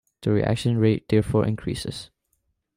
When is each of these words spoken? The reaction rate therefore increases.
The 0.23 0.31
reaction 0.31 0.79
rate 0.79 1.07
therefore 1.09 1.45
increases. 1.45 2.09